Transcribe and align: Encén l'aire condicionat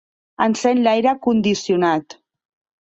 Encén 0.45 0.81
l'aire 0.87 1.15
condicionat 1.27 2.05